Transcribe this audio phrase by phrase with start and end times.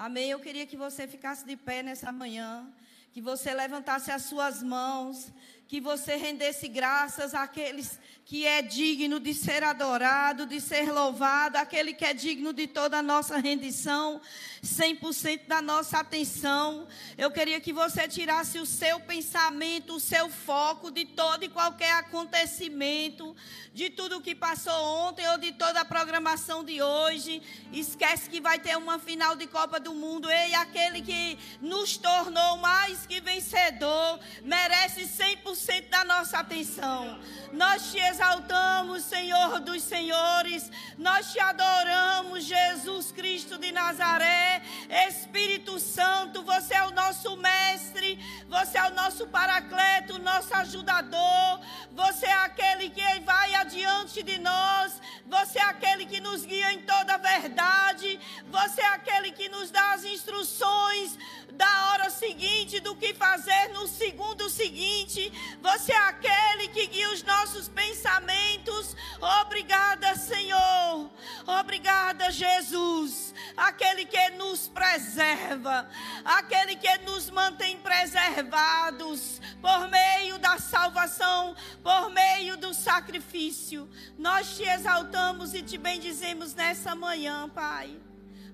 [0.00, 0.30] Amém.
[0.30, 2.66] Eu queria que você ficasse de pé nessa manhã,
[3.12, 5.30] que você levantasse as suas mãos,
[5.70, 11.94] que você rendesse graças àqueles que é digno de ser adorado, de ser louvado, aquele
[11.94, 14.20] que é digno de toda a nossa rendição,
[14.64, 16.86] 100% da nossa atenção.
[17.16, 21.92] Eu queria que você tirasse o seu pensamento, o seu foco de todo e qualquer
[21.92, 23.34] acontecimento,
[23.72, 27.42] de tudo que passou ontem ou de toda a programação de hoje.
[27.72, 30.30] Esquece que vai ter uma final de Copa do Mundo.
[30.30, 35.59] Ei, aquele que nos tornou mais que vencedor, merece 100%
[35.90, 37.18] da nossa atenção.
[37.52, 40.70] Nós te exaltamos, Senhor dos Senhores.
[40.96, 44.62] Nós te adoramos, Jesus Cristo de Nazaré.
[45.08, 48.18] Espírito Santo, você é o nosso mestre,
[48.48, 51.60] você é o nosso paracleto, nosso ajudador.
[51.92, 55.00] Você é aquele que vai adiante de nós.
[55.26, 58.18] Você é aquele que nos guia em toda a verdade.
[58.50, 61.18] Você é aquele que nos dá as instruções
[61.60, 65.32] da hora seguinte, do que fazer no segundo seguinte.
[65.60, 68.94] Você é aquele que guia os nossos pensamentos.
[69.40, 71.10] Obrigada, Senhor.
[71.46, 73.34] Obrigada, Jesus.
[73.56, 75.88] Aquele que nos preserva,
[76.24, 83.90] aquele que nos mantém preservados por meio da salvação, por meio do sacrifício.
[84.16, 87.98] Nós te exaltamos e te bendizemos nessa manhã, Pai.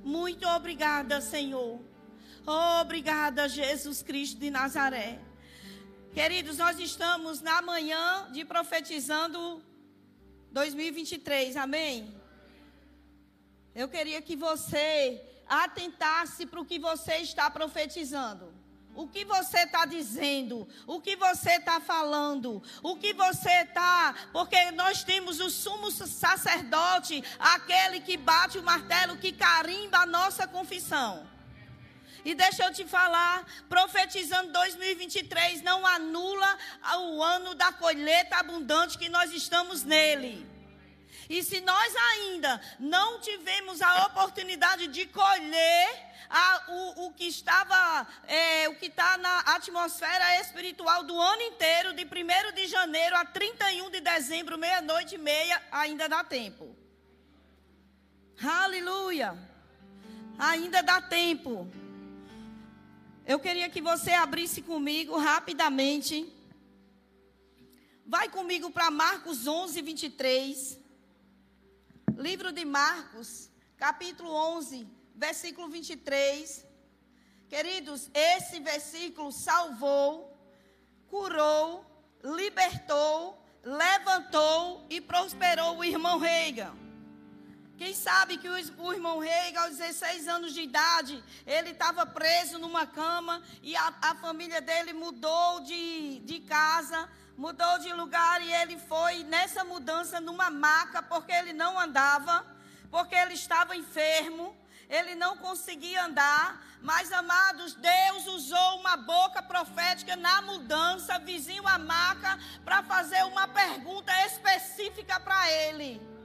[0.02, 1.85] Muito obrigada, Senhor.
[2.46, 5.18] Obrigada, Jesus Cristo de Nazaré.
[6.14, 9.60] Queridos, nós estamos na manhã de profetizando
[10.52, 12.14] 2023, amém?
[13.74, 18.54] Eu queria que você atentasse para o que você está profetizando.
[18.94, 24.14] O que você está dizendo, o que você está falando, o que você está.
[24.32, 30.46] Porque nós temos o sumo sacerdote, aquele que bate o martelo, que carimba a nossa
[30.46, 31.35] confissão.
[32.26, 36.58] E deixa eu te falar, profetizando 2023 não anula
[36.98, 40.44] o ano da colheita abundante que nós estamos nele.
[41.30, 45.88] E se nós ainda não tivemos a oportunidade de colher
[46.28, 51.94] a, o, o, que estava, é, o que está na atmosfera espiritual do ano inteiro,
[51.94, 56.76] de 1 de janeiro a 31 de dezembro, meia-noite e meia, ainda dá tempo.
[58.44, 59.38] Aleluia!
[60.36, 61.85] Ainda dá tempo.
[63.26, 66.32] Eu queria que você abrisse comigo rapidamente.
[68.06, 70.78] Vai comigo para Marcos 11, 23.
[72.16, 76.64] Livro de Marcos, capítulo 11, versículo 23.
[77.48, 80.32] Queridos, esse versículo salvou,
[81.08, 81.84] curou,
[82.22, 86.85] libertou, levantou e prosperou o irmão Reagan.
[87.76, 92.86] Quem sabe que o, irmão Rei, aos 16 anos de idade, ele estava preso numa
[92.86, 97.06] cama e a, a família dele mudou de, de casa,
[97.36, 102.46] mudou de lugar e ele foi nessa mudança numa maca porque ele não andava,
[102.90, 104.56] porque ele estava enfermo,
[104.88, 106.64] ele não conseguia andar.
[106.80, 113.46] Mas, amados, Deus usou uma boca profética na mudança, vizinho à maca, para fazer uma
[113.46, 116.15] pergunta específica para ele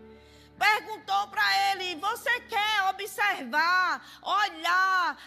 [0.61, 5.17] perguntou para ele: Você quer observar, olhar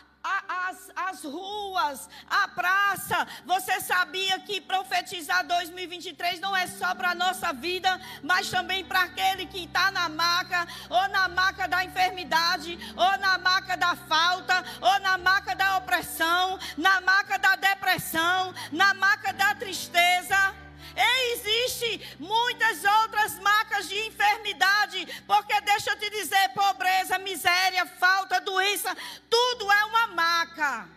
[0.68, 3.26] as, as ruas, a praça.
[3.44, 9.02] Você sabia que profetizar 2023 não é só para a nossa vida, mas também para
[9.02, 14.64] aquele que está na maca, ou na maca da enfermidade, ou na maca da falta,
[14.80, 20.63] ou na maca da opressão, na maca da depressão, na maca da tristeza.
[20.96, 28.40] E existe muitas outras marcas de enfermidade, porque deixa eu te dizer, pobreza, miséria, falta,
[28.40, 28.96] doença,
[29.28, 30.88] tudo é uma maca.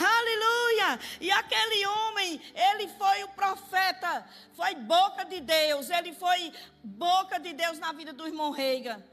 [0.00, 1.00] Aleluia!
[1.20, 6.52] E aquele homem, ele foi o profeta, foi boca de Deus, ele foi
[6.84, 9.04] boca de Deus na vida do irmão Reiga.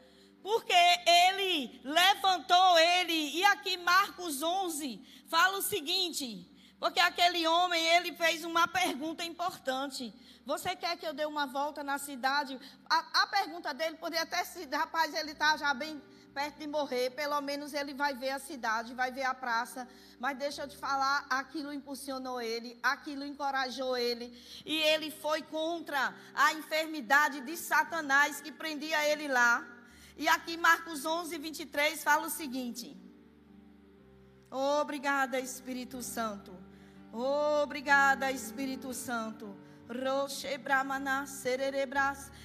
[0.44, 0.76] Porque
[1.08, 6.46] ele levantou ele, e aqui Marcos 11 fala o seguinte:
[6.80, 10.14] porque aquele homem, ele fez uma pergunta importante.
[10.46, 12.60] Você quer que eu dê uma volta na cidade?
[12.90, 16.02] A, a pergunta dele poderia até ser, rapaz, ele está já bem
[16.34, 19.88] perto de morrer, pelo menos ele vai ver a cidade, vai ver a praça.
[20.20, 24.28] Mas deixa eu te falar, aquilo impulsionou ele, aquilo encorajou ele.
[24.66, 29.66] E ele foi contra a enfermidade de Satanás que prendia ele lá.
[30.18, 32.98] E aqui Marcos 11, 23 fala o seguinte.
[34.52, 36.65] Obrigada, Espírito Santo.
[37.18, 39.56] Obrigada, Espírito Santo.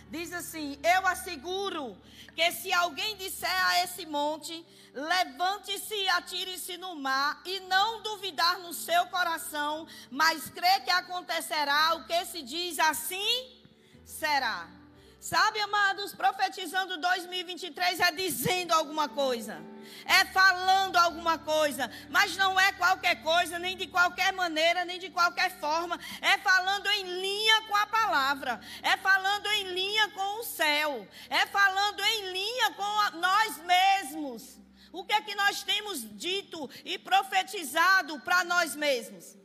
[0.09, 1.99] Diz assim: Eu asseguro
[2.37, 4.65] que se alguém disser a esse monte,
[4.95, 11.97] levante-se e atire-se no mar, e não duvidar no seu coração, mas crê que acontecerá
[11.97, 13.61] o que se diz assim,
[14.05, 14.80] será.
[15.21, 19.63] Sabe, amados, profetizando 2023 é dizendo alguma coisa,
[20.07, 25.11] é falando alguma coisa, mas não é qualquer coisa, nem de qualquer maneira, nem de
[25.11, 30.43] qualquer forma, é falando em linha com a palavra, é falando em linha com o
[30.43, 34.59] céu, é falando em linha com a, nós mesmos.
[34.91, 39.40] O que é que nós temos dito e profetizado para nós mesmos?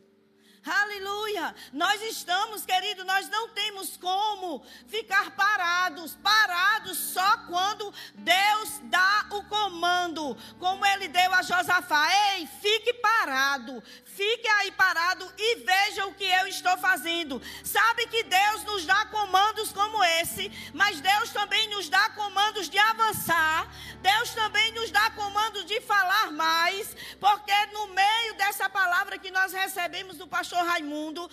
[0.66, 1.54] Aleluia.
[1.72, 9.44] Nós estamos, querido, nós não temos como ficar parados, parados só quando Deus dá o
[9.44, 12.08] comando, como ele deu a Josafá.
[12.32, 17.40] Ei, fique parado, fique aí parado e veja o que eu estou fazendo.
[17.62, 22.78] Sabe que Deus nos dá comandos como esse, mas Deus também nos dá comandos de
[22.78, 23.70] avançar.
[24.00, 29.52] Deus também nos dá comandos de falar mais, porque no meio dessa palavra que nós
[29.52, 31.30] recebemos do pastor pastor Raimundo,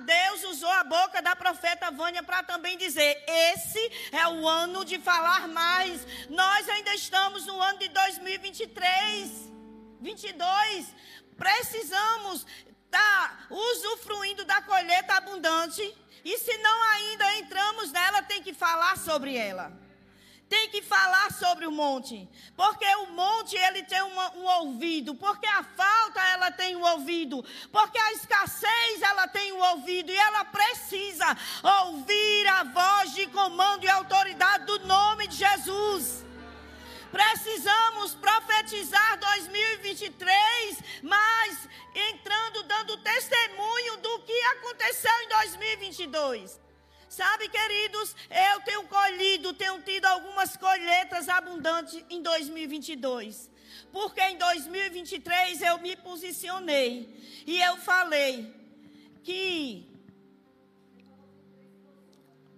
[0.00, 4.98] Deus usou a boca da profeta Vânia para também dizer: esse é o ano de
[4.98, 6.06] falar mais.
[6.30, 9.52] Nós ainda estamos no ano de 2023,
[10.00, 10.94] 22.
[11.36, 12.46] Precisamos
[12.84, 15.82] estar tá usufruindo da colheita abundante.
[16.24, 19.83] E se não ainda entramos nela, tem que falar sobre ela
[20.54, 25.46] tem que falar sobre o monte, porque o monte ele tem uma, um ouvido, porque
[25.48, 30.44] a falta ela tem um ouvido, porque a escassez ela tem um ouvido e ela
[30.44, 31.26] precisa
[31.80, 36.24] ouvir a voz de comando e autoridade do nome de Jesus.
[37.10, 41.68] Precisamos profetizar 2023, mas
[42.10, 46.63] entrando dando testemunho do que aconteceu em 2022.
[47.08, 53.50] Sabe, queridos, eu tenho colhido, tenho tido algumas colheitas abundantes em 2022.
[53.92, 58.52] Porque em 2023 eu me posicionei e eu falei
[59.22, 59.88] que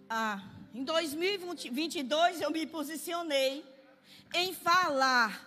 [0.08, 0.40] ah,
[0.74, 3.64] em 2022 eu me posicionei
[4.34, 5.42] em falar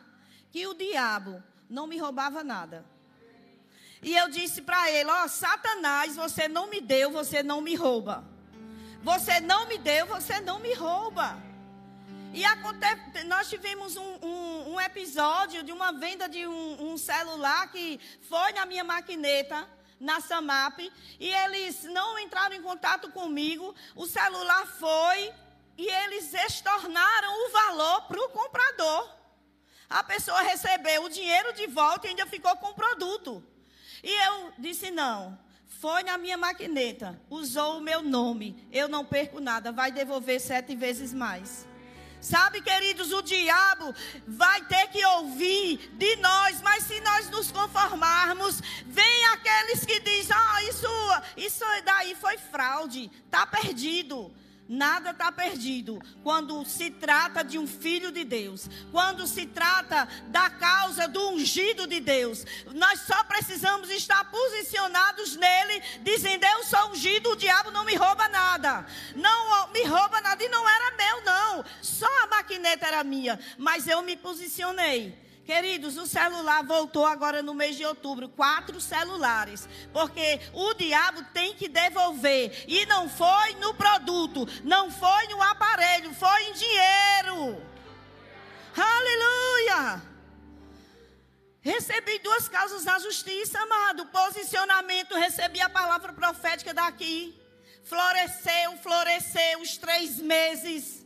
[0.52, 2.86] que o diabo não me roubava nada.
[4.02, 7.76] E eu disse para ele: Ó, oh, Satanás, você não me deu, você não me
[7.76, 8.39] rouba.
[9.02, 11.42] Você não me deu, você não me rouba.
[12.34, 12.44] E
[13.26, 18.52] nós tivemos um, um, um, episódio de uma venda de um, um, celular que foi
[18.52, 19.68] na minha maquineta,
[20.00, 20.80] na Samap,
[21.20, 23.74] e eles não entraram em contato comigo.
[23.96, 25.34] O celular foi
[25.78, 29.10] e eles estornaram o valor para o comprador.
[29.90, 33.44] A pessoa recebeu o dinheiro de volta e ainda ficou com o produto.
[34.04, 35.40] E eu disse: não,
[35.70, 40.76] foi na minha maquineta, usou o meu nome, eu não perco nada, vai devolver sete
[40.76, 41.66] vezes mais.
[42.20, 43.96] Sabe, queridos, o diabo
[44.28, 50.36] vai ter que ouvir de nós, mas se nós nos conformarmos, vem aqueles que dizem:
[50.36, 50.88] Ah, isso,
[51.38, 54.34] isso daí foi fraude, está perdido.
[54.70, 60.48] Nada está perdido quando se trata de um filho de Deus, quando se trata da
[60.48, 62.46] causa do ungido de Deus.
[62.76, 68.30] Nós só precisamos estar posicionados nele, dizendo: Eu sou ungido, o diabo não me rouba
[68.30, 68.86] nada.
[69.16, 71.66] Não me rouba nada, e não era meu, não.
[71.82, 75.29] Só a maquineta era minha, mas eu me posicionei.
[75.50, 81.56] Queridos, o celular voltou agora no mês de outubro, quatro celulares, porque o diabo tem
[81.56, 87.66] que devolver e não foi no produto, não foi no aparelho, foi em dinheiro.
[88.78, 90.04] Aleluia!
[91.62, 94.06] Recebi duas causas na justiça, amado.
[94.06, 97.36] Posicionamento, recebi a palavra profética daqui.
[97.86, 101.04] Floresceu, floresceu os três meses.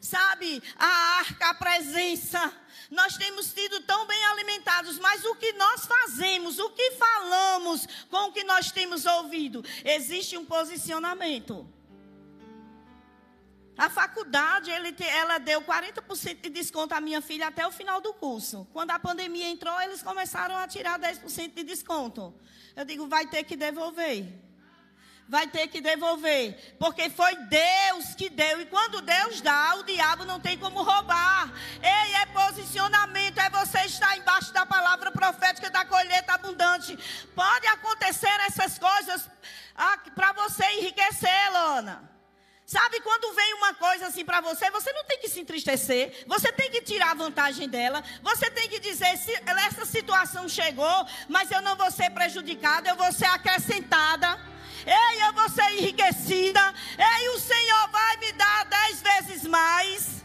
[0.00, 2.61] Sabe, a arca, a presença
[2.92, 8.28] nós temos sido tão bem alimentados, mas o que nós fazemos, o que falamos com
[8.28, 11.66] o que nós temos ouvido, existe um posicionamento.
[13.78, 18.12] A faculdade, ele, ela deu 40% de desconto à minha filha até o final do
[18.12, 18.68] curso.
[18.74, 22.34] Quando a pandemia entrou, eles começaram a tirar 10% de desconto.
[22.76, 24.52] Eu digo, vai ter que devolver
[25.32, 28.60] vai ter que devolver, porque foi Deus que deu.
[28.60, 31.50] E quando Deus dá, o diabo não tem como roubar.
[31.82, 32.26] Ei, é
[32.72, 36.98] posicionamento, é você estar embaixo da palavra profética da colheita abundante.
[37.34, 39.28] Pode acontecer essas coisas
[39.76, 42.10] ah, para você enriquecer, Lona.
[42.64, 46.50] Sabe quando vem uma coisa assim para você, você não tem que se entristecer, você
[46.50, 49.30] tem que tirar vantagem dela, você tem que dizer: se
[49.66, 54.40] essa situação chegou, mas eu não vou ser prejudicada, eu vou ser acrescentada.
[54.86, 56.74] Ei, eu vou ser enriquecida.
[56.98, 60.22] Ei, o Senhor vai me dar dez vezes mais.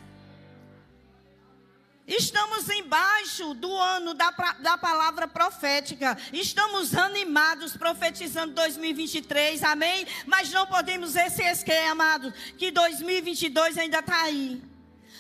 [2.08, 6.18] Estamos embaixo do ano da, da palavra profética.
[6.32, 10.08] Estamos animados profetizando 2023, amém?
[10.26, 14.62] Mas não podemos esquecer, amados, que 2022 ainda está aí.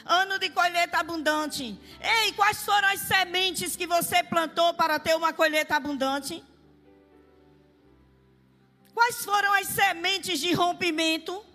[0.05, 1.77] Ano de colheita abundante.
[1.99, 6.41] Ei, quais foram as sementes que você plantou para ter uma colheita abundante?
[8.93, 11.45] Quais foram as sementes de rompimento?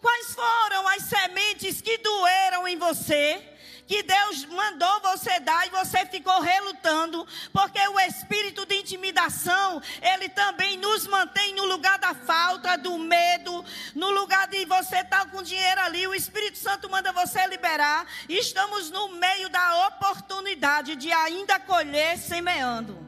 [0.00, 3.57] Quais foram as sementes que doeram em você?
[3.88, 10.28] Que Deus mandou você dar e você ficou relutando, porque o espírito de intimidação, ele
[10.28, 13.64] também nos mantém no lugar da falta, do medo,
[13.94, 18.06] no lugar de você estar tá com dinheiro ali, o Espírito Santo manda você liberar.
[18.28, 22.98] Estamos no meio da oportunidade de ainda colher semeando.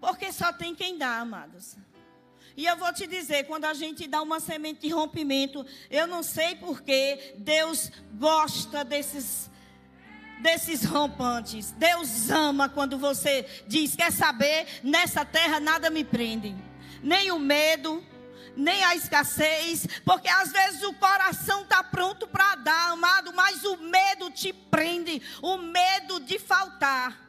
[0.00, 1.76] Porque só tem quem dá, amados.
[2.56, 6.22] E eu vou te dizer, quando a gente dá uma semente de rompimento, eu não
[6.22, 9.50] sei porquê, Deus gosta desses
[10.38, 11.72] desses rompantes.
[11.72, 14.66] Deus ama quando você diz: Quer saber?
[14.82, 16.54] Nessa terra nada me prende.
[17.02, 18.04] Nem o medo,
[18.56, 19.86] nem a escassez.
[20.04, 25.20] Porque às vezes o coração está pronto para dar, amado, mas o medo te prende
[25.42, 27.24] o medo de faltar.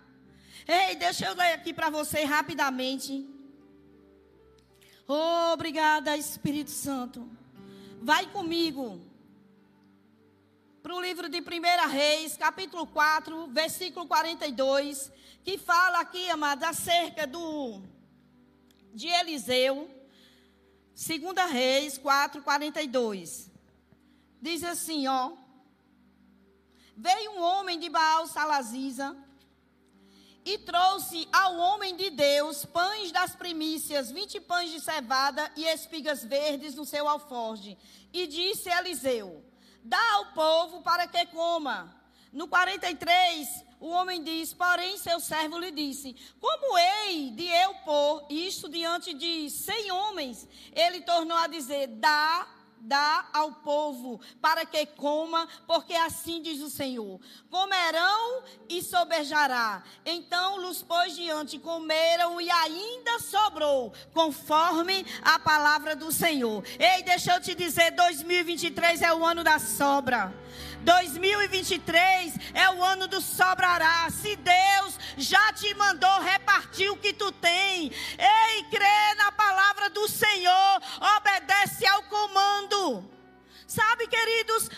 [0.68, 3.37] Ei, deixa eu ler aqui para você rapidamente.
[5.10, 7.26] Oh, obrigada, Espírito Santo.
[8.02, 9.00] Vai comigo
[10.84, 15.10] para o livro de 1 Reis, capítulo 4, versículo 42,
[15.46, 17.82] que fala aqui, amados, acerca do
[18.94, 19.90] de Eliseu.
[20.94, 23.50] 2 Reis 4, 42.
[24.42, 25.32] Diz assim, ó.
[26.98, 29.16] Veio um homem de Baal Salazisa
[30.48, 36.24] e trouxe ao homem de Deus pães das primícias, vinte pães de cevada e espigas
[36.24, 37.78] verdes no seu alforge.
[38.14, 39.44] E disse a Eliseu:
[39.84, 41.94] Dá ao povo para que coma.
[42.32, 48.26] No 43, o homem diz: Porém, seu servo lhe disse: Como hei de eu pôr
[48.30, 50.48] isto diante de cem homens?
[50.74, 52.48] Ele tornou a dizer: Dá
[52.80, 57.20] dá ao povo para que coma, porque assim diz o Senhor:
[57.50, 59.84] comerão e sobejará.
[60.06, 66.64] Então los pôs diante, comeram e ainda sobrou, conforme a palavra do Senhor.
[66.80, 70.34] Ei, deixa eu te dizer: 2023 é o ano da sobra.
[70.82, 74.08] 2023 é o ano do sobrará.
[74.10, 80.08] Se Deus já te mandou repartir o que tu tem, ei, crê na palavra do
[80.08, 80.82] Senhor,
[81.18, 81.47] obedece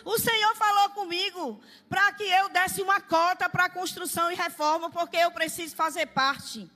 [0.10, 5.18] o Senhor falou comigo para que eu desse uma cota para construção e reforma, porque
[5.18, 6.70] eu preciso fazer parte.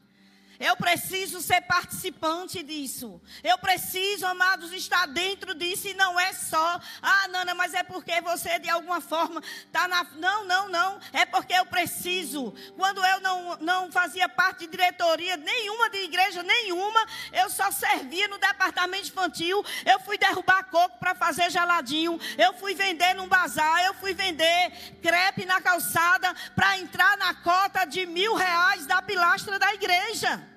[0.59, 3.19] Eu preciso ser participante disso.
[3.43, 8.21] Eu preciso, amados, estar dentro disso e não é só, ah, Nana, mas é porque
[8.21, 10.03] você de alguma forma está na.
[10.15, 10.99] Não, não, não.
[11.11, 12.53] É porque eu preciso.
[12.77, 18.27] Quando eu não, não fazia parte de diretoria nenhuma, de igreja nenhuma, eu só servia
[18.27, 19.63] no departamento infantil.
[19.85, 22.19] Eu fui derrubar coco para fazer geladinho.
[22.37, 23.83] Eu fui vender num bazar.
[23.85, 29.57] Eu fui vender crepe na calçada para entrar na cota de mil reais da pilastra
[29.57, 30.52] da igreja.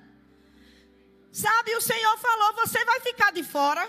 [1.37, 3.87] Sabe, o Senhor falou: você vai ficar de fora.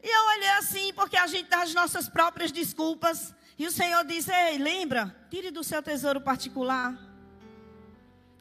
[0.00, 3.34] E eu olhei assim, porque a gente dá as nossas próprias desculpas.
[3.58, 6.96] E o Senhor disse: Ei, lembra, tire do seu tesouro particular.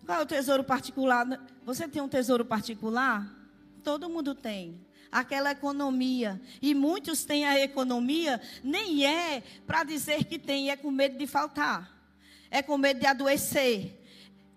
[0.05, 1.25] Qual é o tesouro particular?
[1.65, 3.27] Você tem um tesouro particular?
[3.83, 4.85] Todo mundo tem.
[5.11, 6.39] Aquela economia.
[6.61, 11.25] E muitos têm a economia, nem é para dizer que tem, é com medo de
[11.25, 11.91] faltar.
[12.51, 13.99] É com medo de adoecer.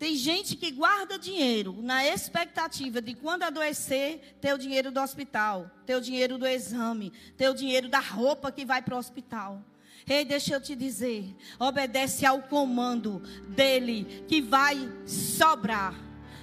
[0.01, 5.71] Tem gente que guarda dinheiro na expectativa de quando adoecer, ter o dinheiro do hospital,
[5.85, 9.63] ter o dinheiro do exame, ter o dinheiro da roupa que vai para o hospital.
[10.09, 15.95] Ei, deixa eu te dizer, obedece ao comando dele que vai sobrar.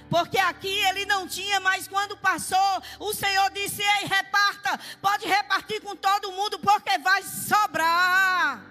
[0.08, 5.82] Porque aqui ele não tinha, mas quando passou, o Senhor disse: Ei, reparta, pode repartir
[5.82, 8.64] com todo mundo, porque vai sobrar.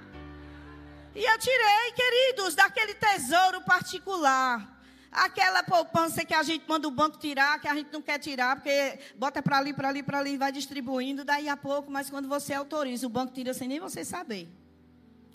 [1.14, 4.77] E eu tirei, queridos, daquele tesouro particular.
[5.12, 8.56] Aquela poupança que a gente manda o banco tirar, que a gente não quer tirar,
[8.56, 12.28] porque bota para ali, para ali, para ali, vai distribuindo, daí a pouco, mas quando
[12.28, 14.48] você autoriza, o banco tira sem nem você saber.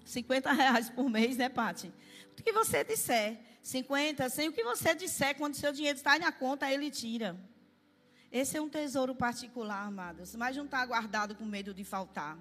[0.05, 1.93] 50 reais por mês, né, Pati?
[2.39, 3.39] O que você disser.
[3.63, 7.39] 50, sem o que você disser, quando seu dinheiro está na conta, ele tira.
[8.31, 12.37] Esse é um tesouro particular, amados, mas não está guardado com medo de faltar.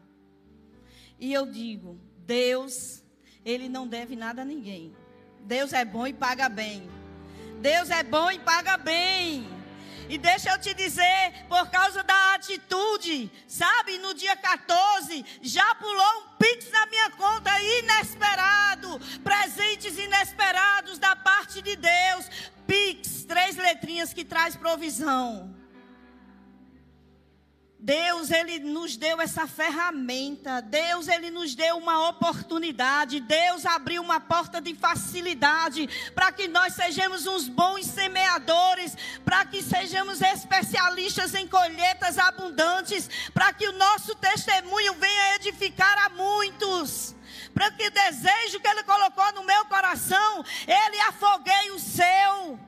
[1.20, 3.04] E eu digo, Deus,
[3.46, 4.96] Ele não deve nada a ninguém.
[5.42, 6.90] Deus é bom e paga bem.
[7.62, 9.48] Deus é bom e paga bem.
[10.10, 16.18] E deixa eu te dizer, por causa da atitude, sabe, no dia 14, já pulou
[16.18, 22.26] um pix na minha conta inesperado, presentes inesperados da parte de Deus.
[22.66, 25.61] Pix, três letrinhas que traz provisão.
[27.84, 30.62] Deus, Ele nos deu essa ferramenta.
[30.62, 33.20] Deus, Ele nos deu uma oportunidade.
[33.20, 38.96] Deus abriu uma porta de facilidade para que nós sejamos uns bons semeadores,
[39.26, 46.10] para que sejamos especialistas em colheitas abundantes, para que o nosso testemunho venha edificar a
[46.10, 47.16] muitos.
[47.52, 52.60] Para que o desejo que Ele colocou no meu coração, Ele afoguei o seu.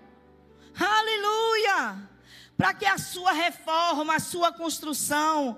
[0.75, 2.12] Aleluia!
[2.57, 5.57] Para que a sua reforma, a sua construção,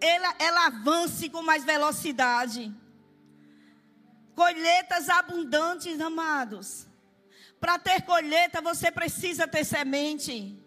[0.00, 2.74] ela, ela avance com mais velocidade.
[4.34, 6.86] Colheitas abundantes, amados.
[7.60, 10.58] Para ter colheita, você precisa ter semente.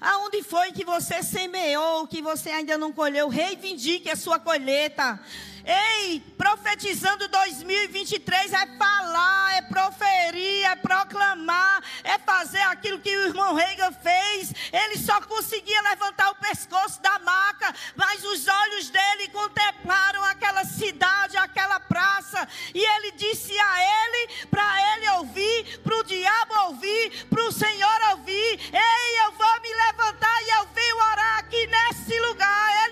[0.00, 3.28] Aonde foi que você semeou, que você ainda não colheu?
[3.28, 5.20] Reivindique a sua colheita.
[5.64, 13.54] Ei, profetizando 2023 é falar, é proferir, é proclamar, é fazer aquilo que o irmão
[13.54, 14.52] Reagan fez.
[14.72, 21.36] Ele só conseguia levantar o pescoço da maca, mas os olhos dele contemplaram aquela cidade,
[21.36, 27.44] aquela praça, e ele disse a ele, para ele ouvir, para o diabo ouvir, para
[27.44, 32.86] o Senhor ouvir: Ei, eu vou me levantar e eu venho orar aqui nesse lugar.
[32.86, 32.91] Ele.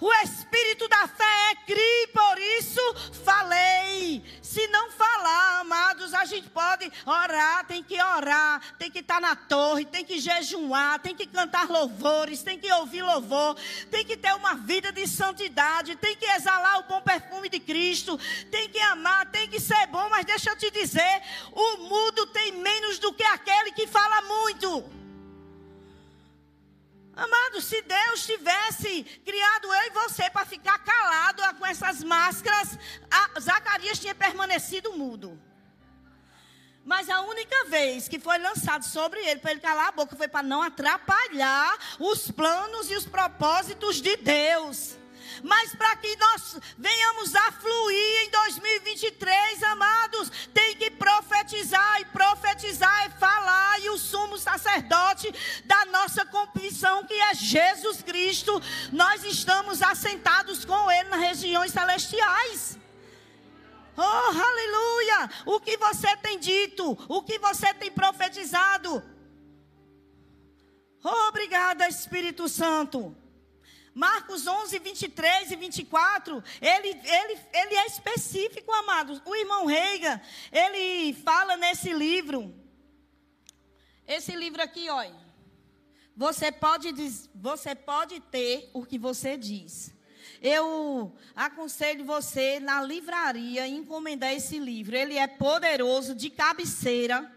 [0.00, 2.80] O espírito da fé é cri, por isso
[3.22, 4.24] falei.
[4.40, 9.36] Se não falar, amados, a gente pode orar, tem que orar, tem que estar na
[9.36, 13.56] torre, tem que jejuar, tem que cantar louvores, tem que ouvir louvor,
[13.90, 18.18] tem que ter uma vida de santidade, tem que exalar o bom perfume de Cristo,
[18.50, 22.52] tem que amar, tem que ser bom, mas deixa eu te dizer, o mudo tem
[22.52, 24.99] menos do que aquele que fala muito.
[27.20, 32.78] Amado, se Deus tivesse criado eu e você para ficar calado com essas máscaras,
[33.38, 35.38] Zacarias tinha permanecido mudo.
[36.82, 40.28] Mas a única vez que foi lançado sobre ele para ele calar a boca foi
[40.28, 44.96] para não atrapalhar os planos e os propósitos de Deus
[45.42, 53.06] mas para que nós venhamos a fluir em 2023, amados, tem que profetizar, e profetizar
[53.06, 55.32] é falar, e o sumo sacerdote
[55.64, 58.60] da nossa confissão, que é Jesus Cristo,
[58.92, 62.78] nós estamos assentados com Ele nas regiões celestiais.
[63.96, 65.30] Oh, aleluia!
[65.44, 69.02] O que você tem dito, o que você tem profetizado.
[71.02, 73.16] Oh, obrigada, Espírito Santo.
[73.94, 79.20] Marcos 11, 23 e 24, ele, ele, ele é específico, amados.
[79.24, 80.20] O irmão Reiga,
[80.52, 82.54] ele fala nesse livro.
[84.06, 85.30] Esse livro aqui, olha.
[86.16, 86.92] Você pode,
[87.34, 89.94] você pode ter o que você diz.
[90.42, 94.96] Eu aconselho você na livraria encomendar esse livro.
[94.96, 97.30] Ele é poderoso, de cabeceira.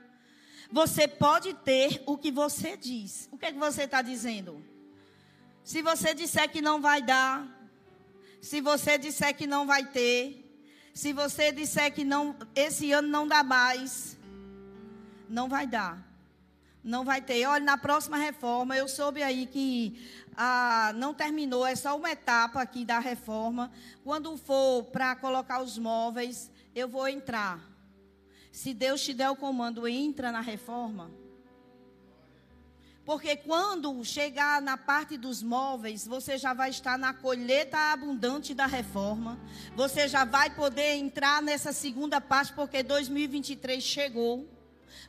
[0.72, 3.28] Você pode ter o que você diz.
[3.32, 4.73] O que, é que você está dizendo?
[5.64, 7.48] Se você disser que não vai dar,
[8.42, 10.44] se você disser que não vai ter,
[10.94, 14.18] se você disser que não, esse ano não dá mais,
[15.30, 16.06] não vai dar.
[16.84, 17.46] Não vai ter.
[17.46, 19.98] Olha, na próxima reforma, eu soube aí que
[20.36, 23.72] ah, não terminou, é só uma etapa aqui da reforma.
[24.04, 27.62] Quando for para colocar os móveis, eu vou entrar.
[28.52, 31.23] Se Deus te der o comando, entra na reforma.
[33.06, 38.66] Porque quando chegar na parte dos móveis, você já vai estar na colheita abundante da
[38.66, 39.38] reforma.
[39.76, 44.48] Você já vai poder entrar nessa segunda parte, porque 2023 chegou.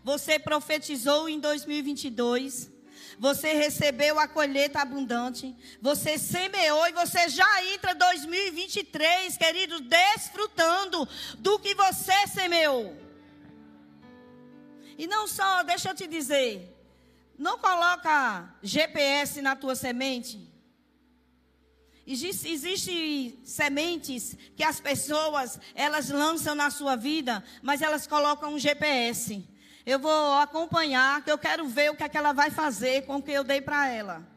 [0.03, 2.73] Você profetizou em 2022.
[3.17, 5.55] Você recebeu a colheita abundante.
[5.81, 12.97] Você semeou e você já entra 2023, querido, desfrutando do que você semeou.
[14.99, 16.74] E não só, deixa eu te dizer,
[17.39, 20.53] não coloca GPS na tua semente.
[22.07, 28.59] Existem existe sementes que as pessoas elas lançam na sua vida, mas elas colocam um
[28.59, 29.43] GPS.
[29.87, 33.17] Eu vou acompanhar, que eu quero ver o que, é que ela vai fazer com
[33.17, 34.34] o que eu dei para ela.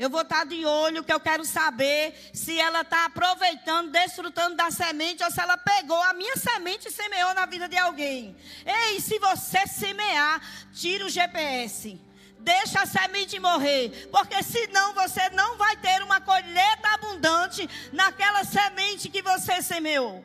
[0.00, 4.70] Eu vou estar de olho, que eu quero saber se ela está aproveitando, desfrutando da
[4.70, 8.34] semente, ou se ela pegou a minha semente e semeou na vida de alguém.
[8.64, 10.40] Ei, se você semear,
[10.72, 12.00] tira o GPS.
[12.38, 19.10] Deixa a semente morrer, porque senão você não vai ter uma colheita abundante naquela semente
[19.10, 20.24] que você semeou.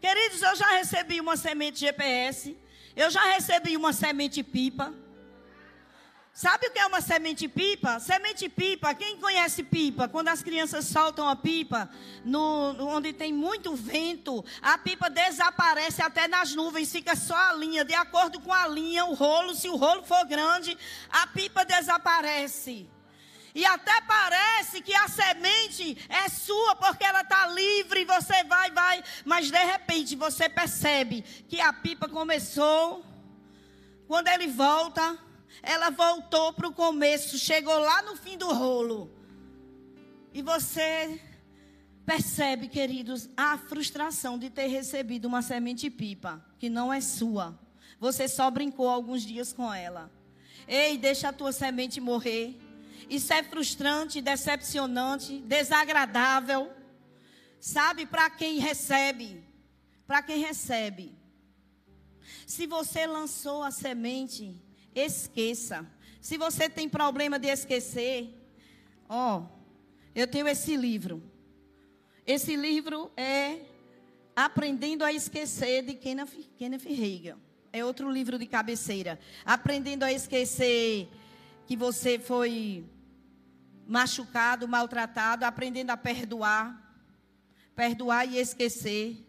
[0.00, 2.56] Queridos, eu já recebi uma semente GPS,
[2.96, 4.92] eu já recebi uma semente pipa.
[6.34, 8.00] Sabe o que é uma semente pipa?
[8.00, 10.08] Semente pipa, quem conhece pipa?
[10.08, 11.88] Quando as crianças soltam a pipa,
[12.24, 17.84] no, onde tem muito vento, a pipa desaparece até nas nuvens, fica só a linha.
[17.84, 20.76] De acordo com a linha, o rolo, se o rolo for grande,
[21.08, 22.90] a pipa desaparece.
[23.54, 29.04] E até parece que a semente é sua, porque ela está livre, você vai, vai.
[29.24, 33.06] Mas de repente você percebe que a pipa começou.
[34.08, 35.16] Quando ele volta,
[35.62, 39.10] ela voltou para o começo, chegou lá no fim do rolo.
[40.32, 41.20] E você
[42.04, 47.58] percebe, queridos, a frustração de ter recebido uma semente pipa, que não é sua.
[47.98, 50.10] Você só brincou alguns dias com ela.
[50.66, 52.58] Ei, deixa a tua semente morrer.
[53.08, 56.70] Isso é frustrante, decepcionante, desagradável.
[57.60, 59.42] Sabe para quem recebe?
[60.06, 61.16] Para quem recebe.
[62.46, 64.60] Se você lançou a semente,
[64.94, 65.86] esqueça.
[66.20, 68.34] Se você tem problema de esquecer,
[69.08, 69.44] ó,
[70.14, 71.22] eu tenho esse livro.
[72.26, 73.60] Esse livro é
[74.34, 77.34] Aprendendo a Esquecer de Kenneth, Kenneth Hagin.
[77.72, 79.18] É outro livro de cabeceira.
[79.44, 81.08] Aprendendo a esquecer
[81.66, 82.84] que você foi
[83.86, 86.80] machucado, maltratado, aprendendo a perdoar.
[87.76, 89.24] Perdoar e esquecer.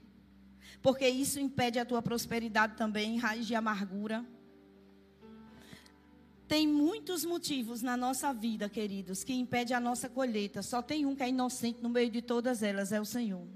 [0.82, 4.24] Porque isso impede a tua prosperidade também, raiz de amargura.
[6.48, 10.62] Tem muitos motivos na nossa vida, queridos, que impede a nossa colheita.
[10.62, 13.48] Só tem um que é inocente no meio de todas elas, é o Senhor.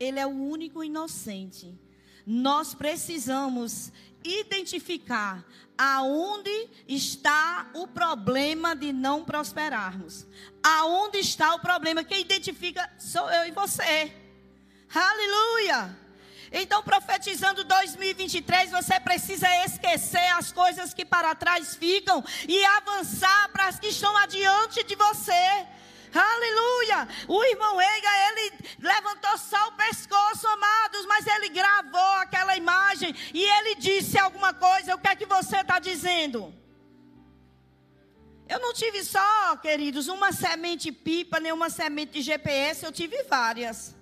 [0.00, 1.78] Ele é o único inocente.
[2.26, 3.92] Nós precisamos
[4.24, 10.26] identificar aonde está o problema de não prosperarmos.
[10.62, 12.02] Aonde está o problema?
[12.02, 14.12] Quem identifica sou eu e você.
[14.92, 16.07] Aleluia!
[16.52, 23.66] Então, profetizando 2023, você precisa esquecer as coisas que para trás ficam e avançar para
[23.66, 25.66] as que estão adiante de você.
[26.14, 27.08] Aleluia!
[27.28, 33.42] O irmão Eiga, ele levantou só o pescoço, amados, mas ele gravou aquela imagem e
[33.42, 34.94] ele disse alguma coisa.
[34.94, 36.54] O que é que você está dizendo?
[38.48, 43.22] Eu não tive só, queridos, uma semente pipa, nem uma semente de GPS, eu tive
[43.24, 43.97] várias.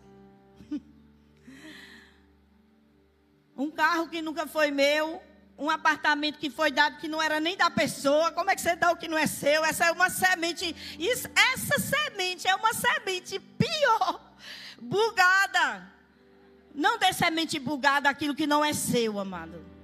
[3.56, 5.22] Um carro que nunca foi meu,
[5.58, 8.30] um apartamento que foi dado que não era nem da pessoa.
[8.32, 9.64] Como é que você dá o que não é seu?
[9.64, 10.76] Essa é uma semente.
[10.98, 14.20] Isso, essa semente é uma semente pior,
[14.80, 15.90] bugada.
[16.74, 19.75] Não dê semente bugada aquilo que não é seu, amado.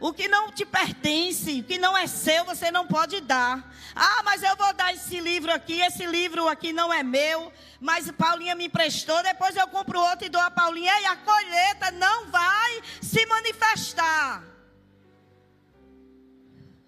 [0.00, 3.68] O que não te pertence, o que não é seu, você não pode dar.
[3.96, 8.08] Ah, mas eu vou dar esse livro aqui, esse livro aqui não é meu, mas
[8.12, 12.26] Paulinha me emprestou, depois eu compro outro e dou a Paulinha, e a colheita não
[12.26, 14.44] vai se manifestar.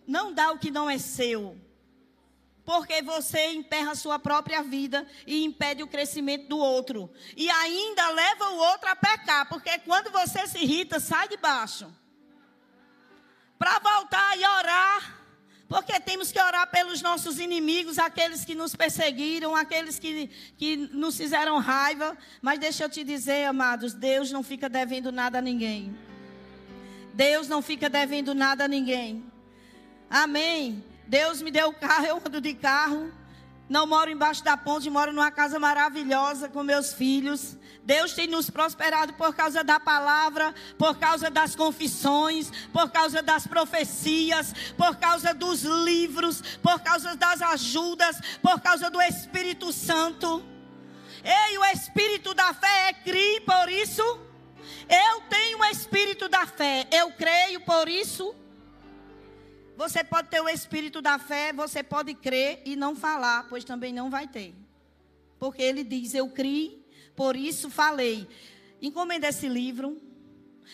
[0.06, 1.56] Não dá o que não é seu.
[2.64, 7.10] Porque você emperra a sua própria vida e impede o crescimento do outro.
[7.36, 9.48] E ainda leva o outro a pecar.
[9.48, 11.92] Porque quando você se irrita, sai de baixo
[13.60, 15.20] para voltar e orar.
[15.68, 21.14] Porque temos que orar pelos nossos inimigos, aqueles que nos perseguiram, aqueles que, que nos
[21.14, 22.16] fizeram raiva.
[22.40, 25.94] Mas deixa eu te dizer, amados, Deus não fica devendo nada a ninguém.
[27.12, 29.30] Deus não fica devendo nada a ninguém.
[30.08, 30.82] Amém.
[31.06, 33.12] Deus me deu o carro, eu ando de carro.
[33.70, 37.56] Não moro embaixo da ponte, moro numa casa maravilhosa com meus filhos.
[37.84, 43.46] Deus tem nos prosperado por causa da palavra, por causa das confissões, por causa das
[43.46, 50.42] profecias, por causa dos livros, por causa das ajudas, por causa do Espírito Santo.
[51.22, 54.02] Ei, o espírito da fé é crer, por isso
[54.88, 56.88] eu tenho o espírito da fé.
[56.90, 58.34] Eu creio, por isso
[59.80, 63.94] você pode ter o espírito da fé, você pode crer e não falar, pois também
[63.94, 64.54] não vai ter.
[65.38, 68.28] Porque ele diz: Eu criei, por isso falei.
[68.82, 69.98] Encomenda esse livro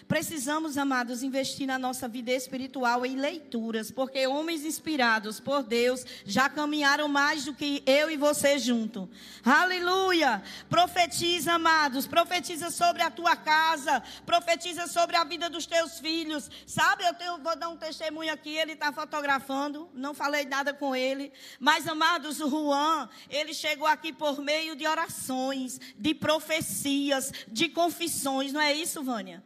[0.06, 6.48] Precisamos, amados, investir na nossa vida espiritual em leituras, porque homens inspirados por Deus já
[6.48, 9.08] caminharam mais do que eu e você junto.
[9.44, 10.42] Aleluia!
[10.68, 16.50] Profetiza, amados, profetiza sobre a tua casa, profetiza sobre a vida dos teus filhos.
[16.66, 20.94] Sabe, eu tenho, vou dar um testemunho aqui, ele está fotografando, não falei nada com
[20.94, 27.68] ele, mas, amados, o Juan, ele chegou aqui por meio de orações, de profecias, de
[27.68, 29.42] confissões, não é isso, Vânia?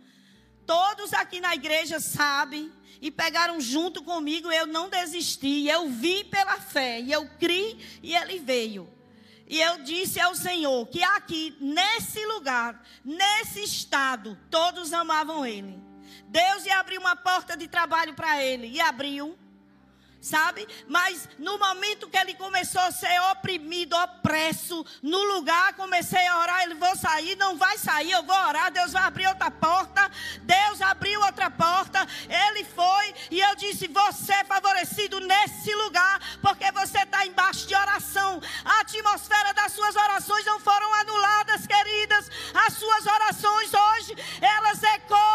[0.71, 2.71] Todos aqui na igreja sabem
[3.03, 4.53] e pegaram junto comigo.
[4.53, 5.67] Eu não desisti.
[5.67, 8.89] Eu vi pela fé e eu criei e ele veio.
[9.49, 15.77] E eu disse ao Senhor que aqui, nesse lugar, nesse estado, todos amavam ele.
[16.29, 18.69] Deus ia abrir uma porta de trabalho para ele.
[18.69, 19.37] E abriu.
[20.21, 20.67] Sabe?
[20.87, 26.63] Mas no momento que ele começou a ser oprimido, opresso, no lugar, comecei a orar,
[26.63, 30.11] ele vou sair, não vai sair, eu vou orar, Deus vai abrir outra porta.
[30.43, 32.07] Deus abriu outra porta.
[32.29, 37.75] Ele foi e eu disse: "Você é favorecido nesse lugar, porque você está embaixo de
[37.75, 38.41] oração.
[38.65, 42.31] A atmosfera das suas orações não foram anuladas, queridas.
[42.55, 45.30] As suas orações hoje, elas ecoam.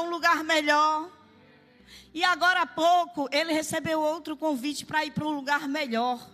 [0.00, 1.10] Um lugar melhor.
[2.12, 6.28] E agora há pouco ele recebeu outro convite para ir para um lugar melhor,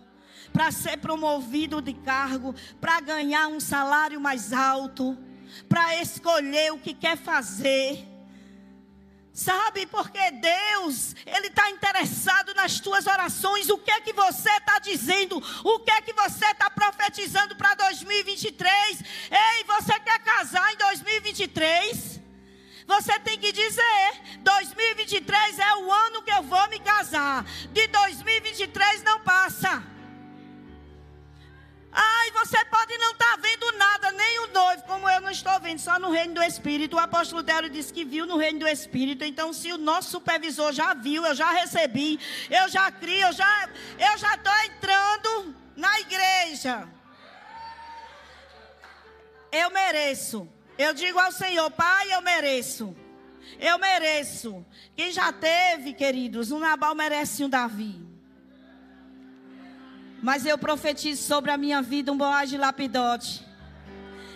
[0.51, 5.17] para ser promovido de cargo, para ganhar um salário mais alto,
[5.69, 8.07] para escolher o que quer fazer.
[9.37, 13.69] Sabe, porque Deus, Ele está interessado nas tuas orações.
[13.69, 15.37] O que é que você está dizendo?
[15.63, 18.99] O que é que você está profetizando para 2023?
[19.29, 22.16] Ei, você quer casar em 2023?
[22.87, 27.43] Você tem que dizer: 2023 é o ano que eu vou me casar.
[27.71, 29.83] De 2023 não passa.
[31.91, 35.59] Ai, você pode não estar tá vendo nada, nem o noivo, como eu não estou
[35.59, 36.95] vendo, só no reino do Espírito.
[36.95, 39.25] O apóstolo Délio disse que viu no reino do Espírito.
[39.25, 42.19] Então, se o nosso supervisor já viu, eu já recebi,
[42.49, 43.69] eu já crio, eu já
[43.99, 46.87] eu já estou entrando na igreja.
[49.51, 50.56] Eu mereço.
[50.77, 52.95] Eu digo ao Senhor, Pai, eu mereço.
[53.59, 54.65] Eu mereço.
[54.95, 57.99] Quem já teve, queridos, um Nabal merece um Davi.
[60.21, 63.45] Mas eu profetizo sobre a minha vida um Boaz de lapidote.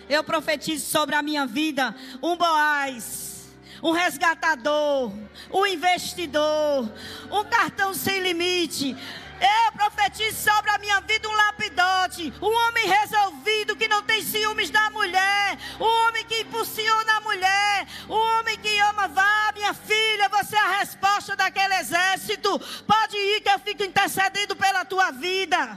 [0.08, 5.12] Eu profetizo sobre a minha vida um Boaz, um resgatador,
[5.52, 6.90] um investidor,
[7.30, 8.96] um cartão sem limite.
[9.42, 14.70] Eu profetizo sobre a minha vida um lapidote, um homem resolvido que não tem ciúmes
[14.70, 20.28] da mulher, um homem que impulsiona a mulher, um homem que ama, vá, minha filha,
[20.28, 22.56] você é a resposta daquele exército.
[22.86, 25.76] Pode ir que eu fico intercedendo pela tua vida.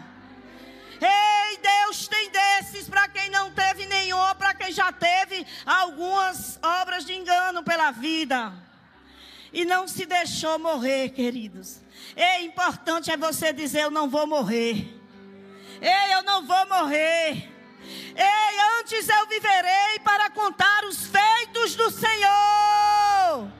[1.02, 7.04] Ei, Deus tem desses para quem não teve nenhum, para quem já teve algumas obras
[7.04, 8.54] de engano pela vida.
[9.52, 11.85] E não se deixou morrer, queridos.
[12.16, 14.88] É importante é você dizer: Eu não vou morrer.
[15.82, 17.52] Ei, eu não vou morrer.
[18.16, 23.52] Ei, antes eu viverei para contar os feitos do Senhor.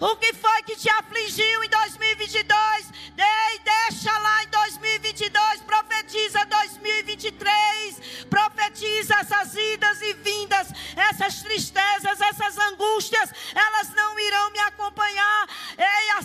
[0.00, 2.90] O que foi que te afligiu em 2022?
[3.16, 12.58] Ei, deixa lá em 2022, profetiza 2023, profetiza essas idas e vindas, essas tristezas, essas
[12.58, 15.48] angústias, elas não irão me acompanhar.
[15.78, 16.21] Ei, contendas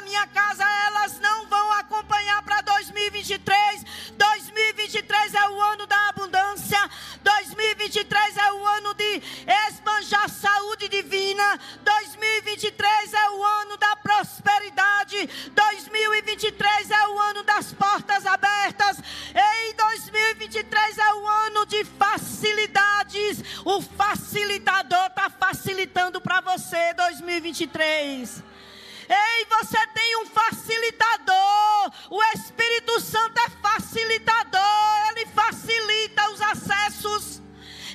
[0.00, 3.84] minha casa, elas não vão acompanhar para 2023.
[4.16, 6.78] 2023 é o ano da abundância,
[7.22, 9.22] 2023 é o ano de
[9.68, 18.26] esbanjar saúde divina, 2023 é o ano da prosperidade, 2023 é o ano das portas
[18.26, 18.98] abertas,
[19.34, 23.42] em 2023 é o ano de facilidades.
[23.64, 28.42] O facilitador está facilitando para você 2023.
[29.10, 31.92] Ei, você tem um facilitador.
[32.10, 35.08] O Espírito Santo é facilitador.
[35.10, 37.42] Ele facilita os acessos.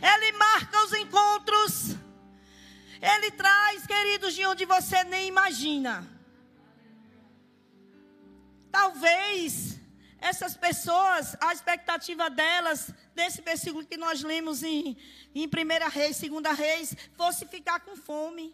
[0.02, 1.96] Ele marca os encontros.
[3.02, 6.06] Ele traz, queridos, de onde você nem imagina.
[8.70, 9.80] Talvez
[10.20, 14.98] essas pessoas, a expectativa delas, desse versículo que nós lemos em,
[15.34, 18.54] em 1 Reis, 2 Reis, fosse ficar com fome.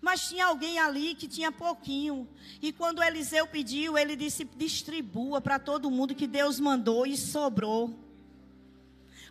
[0.00, 2.28] Mas tinha alguém ali que tinha pouquinho.
[2.60, 7.94] E quando Eliseu pediu, ele disse: distribua para todo mundo que Deus mandou e sobrou.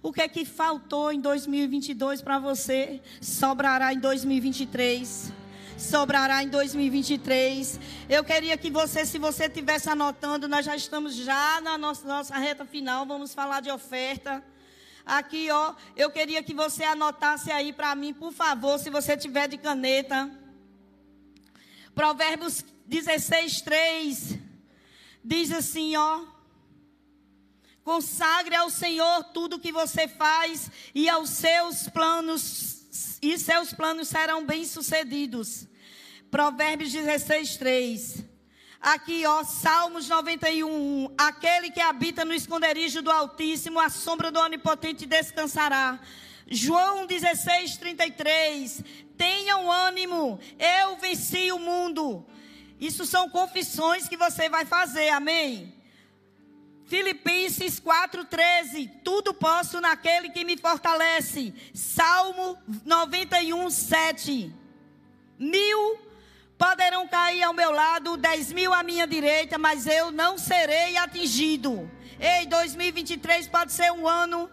[0.01, 3.01] O que é que faltou em 2022 para você?
[3.19, 5.33] Sobrará em 2023.
[5.77, 7.79] Sobrará em 2023.
[8.07, 12.37] Eu queria que você, se você estivesse anotando, nós já estamos já na nossa, nossa
[12.37, 14.43] reta final, vamos falar de oferta.
[15.05, 19.47] Aqui, ó, eu queria que você anotasse aí para mim, por favor, se você tiver
[19.47, 20.29] de caneta.
[21.99, 24.39] Provérbios 16, 3
[25.21, 26.23] diz assim, ó.
[27.83, 34.07] Consagre ao Senhor tudo o que você faz e aos seus planos e seus planos
[34.07, 35.67] serão bem-sucedidos.
[36.31, 38.23] Provérbios 16, 3.
[38.79, 41.13] Aqui, ó, Salmos 91.
[41.17, 45.99] Aquele que habita no esconderijo do Altíssimo, a sombra do Onipotente descansará.
[46.49, 48.83] João 16, 33.
[49.17, 52.25] Tenham ânimo, eu venci o mundo.
[52.79, 55.73] Isso são confissões que você vai fazer, amém?
[56.85, 58.89] Filipenses 4,13.
[59.03, 61.53] Tudo posso naquele que me fortalece.
[61.73, 64.51] Salmo 91, 7.
[65.37, 65.99] Mil
[66.57, 71.89] poderão cair ao meu lado, dez mil à minha direita, mas eu não serei atingido.
[72.19, 74.49] Ei, 2023 pode ser um ano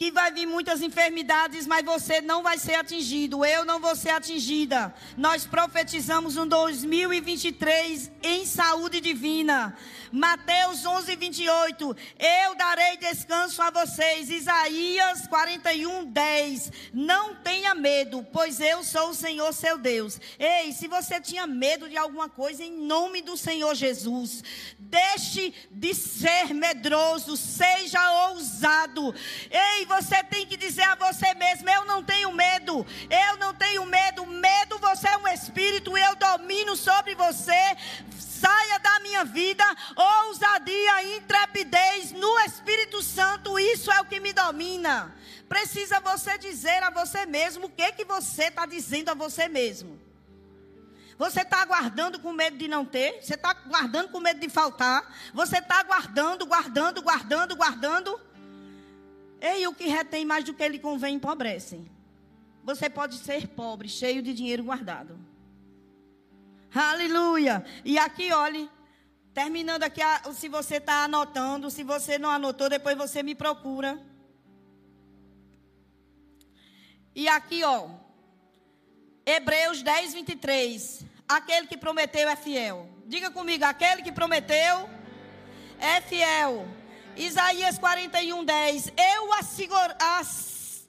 [0.00, 3.44] que vai vir muitas enfermidades, mas você não vai ser atingido.
[3.44, 4.94] Eu não vou ser atingida.
[5.14, 9.76] Nós profetizamos um 2023 em saúde divina.
[10.10, 11.96] Mateus 11, 28.
[12.18, 14.30] Eu darei descanso a vocês.
[14.30, 16.72] Isaías 41, 10.
[16.94, 20.18] Não tenha medo, pois eu sou o Senhor seu Deus.
[20.38, 24.42] Ei, se você tinha medo de alguma coisa, em nome do Senhor Jesus,
[24.78, 29.14] deixe de ser medroso, seja ousado.
[29.50, 33.84] Ei, você tem que dizer a você mesmo: eu não tenho medo, eu não tenho
[33.84, 34.24] medo.
[34.24, 37.60] Medo, você é um espírito, eu domino sobre você.
[38.18, 39.64] Saia da minha vida,
[39.96, 45.14] ousadia, intrepidez no Espírito Santo, isso é o que me domina.
[45.46, 50.00] Precisa você dizer a você mesmo o que, que você está dizendo a você mesmo.
[51.18, 53.22] Você está aguardando com medo de não ter?
[53.22, 55.04] Você está guardando com medo de faltar?
[55.34, 58.29] Você está guardando, guardando, guardando, guardando?
[59.40, 61.80] Ei, o que retém mais do que ele convém empobrece.
[62.62, 65.18] Você pode ser pobre, cheio de dinheiro guardado.
[66.74, 67.64] Aleluia.
[67.84, 68.70] E aqui, olhe,
[69.32, 70.02] terminando aqui,
[70.34, 73.98] se você está anotando, se você não anotou, depois você me procura.
[77.14, 77.88] E aqui, ó,
[79.26, 81.06] Hebreus 10, 23.
[81.28, 82.88] Aquele que prometeu é fiel.
[83.06, 84.88] Diga comigo, aquele que prometeu
[85.78, 86.68] é fiel.
[87.20, 88.92] Isaías 41, 10.
[88.96, 89.96] Eu, assegura,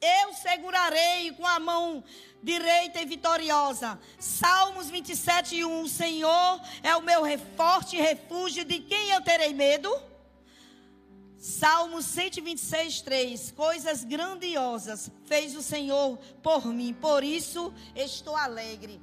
[0.02, 2.02] eu segurarei com a mão
[2.42, 4.00] direita e vitoriosa.
[4.18, 5.82] Salmos 27, 1.
[5.82, 7.24] O Senhor é o meu
[7.58, 9.94] forte refúgio, de quem eu terei medo?
[11.38, 13.52] Salmos 126, 3.
[13.52, 19.02] Coisas grandiosas fez o Senhor por mim, por isso estou alegre.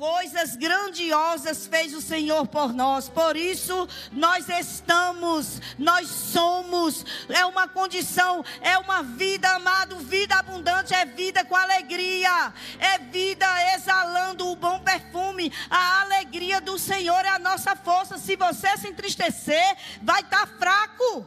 [0.00, 3.06] Coisas grandiosas fez o Senhor por nós.
[3.06, 7.04] Por isso nós estamos, nós somos.
[7.28, 9.96] É uma condição, é uma vida, amado.
[9.98, 12.50] Vida abundante é vida com alegria.
[12.78, 15.52] É vida exalando o bom perfume.
[15.68, 18.16] A alegria do Senhor é a nossa força.
[18.16, 21.26] Se você se entristecer, vai estar tá fraco.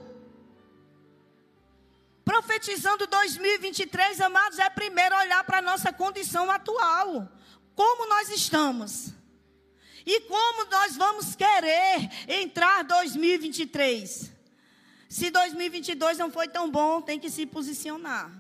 [2.26, 7.30] Profetizando 2023, amados, é primeiro olhar para a nossa condição atual
[7.76, 9.14] como nós estamos.
[10.06, 14.32] E como nós vamos querer entrar 2023?
[15.08, 18.32] Se 2022 não foi tão bom, tem que se posicionar.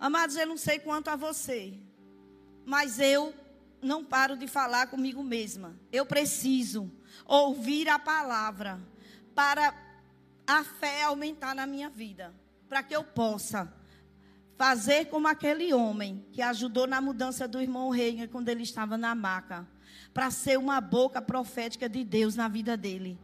[0.00, 1.74] Amados, eu não sei quanto a você,
[2.64, 3.34] mas eu
[3.82, 5.78] não paro de falar comigo mesma.
[5.92, 6.90] Eu preciso
[7.26, 8.80] ouvir a palavra
[9.34, 9.74] para
[10.46, 12.34] a fé aumentar na minha vida,
[12.68, 13.72] para que eu possa
[14.56, 19.14] fazer como aquele homem que ajudou na mudança do irmão Reagan quando ele estava na
[19.14, 19.66] maca,
[20.12, 23.18] para ser uma boca profética de Deus na vida dele,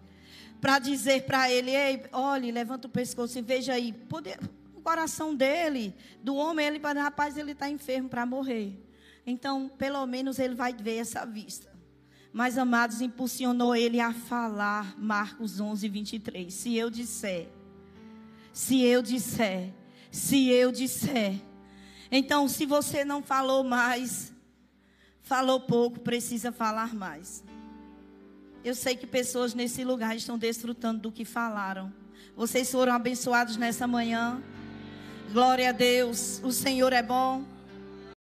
[0.61, 4.39] para dizer para ele, ei, olhe, levanta o pescoço e veja aí, poder,
[4.75, 8.79] o coração dele, do homem, ele para rapaz, ele está enfermo para morrer.
[9.27, 11.71] Então, pelo menos ele vai ver essa vista.
[12.33, 16.53] Mas, amados, impulsionou ele a falar Marcos 11, 23.
[16.53, 17.49] Se eu disser,
[18.53, 19.73] se eu disser,
[20.11, 21.35] se eu disser.
[22.11, 24.33] Então, se você não falou mais,
[25.23, 27.45] falou pouco, precisa falar mais.
[28.65, 31.93] Eu sei que pessoas nesse lugar estão desfrutando do que falaram.
[32.37, 34.43] Vocês foram abençoados nessa manhã.
[35.33, 36.41] Glória a Deus.
[36.43, 37.45] O Senhor é bom.